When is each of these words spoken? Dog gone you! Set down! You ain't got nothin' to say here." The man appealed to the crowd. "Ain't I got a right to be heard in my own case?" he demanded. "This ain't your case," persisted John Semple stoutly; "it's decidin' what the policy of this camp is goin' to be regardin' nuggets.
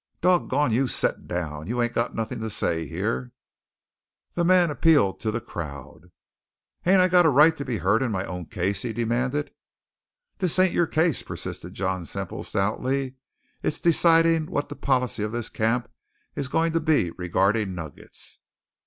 Dog 0.21 0.49
gone 0.49 0.71
you! 0.71 0.87
Set 0.87 1.27
down! 1.27 1.67
You 1.67 1.79
ain't 1.79 1.93
got 1.93 2.15
nothin' 2.15 2.39
to 2.39 2.49
say 2.49 2.87
here." 2.87 3.33
The 4.33 4.43
man 4.43 4.71
appealed 4.71 5.19
to 5.19 5.29
the 5.29 5.39
crowd. 5.39 6.09
"Ain't 6.87 6.99
I 7.01 7.07
got 7.07 7.27
a 7.27 7.29
right 7.29 7.55
to 7.55 7.63
be 7.63 7.77
heard 7.77 8.01
in 8.01 8.09
my 8.11 8.25
own 8.25 8.47
case?" 8.47 8.81
he 8.81 8.93
demanded. 8.93 9.51
"This 10.39 10.57
ain't 10.57 10.73
your 10.73 10.87
case," 10.87 11.21
persisted 11.21 11.75
John 11.75 12.05
Semple 12.05 12.41
stoutly; 12.43 13.13
"it's 13.61 13.79
decidin' 13.79 14.47
what 14.47 14.69
the 14.69 14.75
policy 14.75 15.21
of 15.21 15.33
this 15.33 15.49
camp 15.49 15.87
is 16.35 16.47
goin' 16.47 16.73
to 16.73 16.79
be 16.79 17.11
regardin' 17.11 17.75
nuggets. 17.75 18.39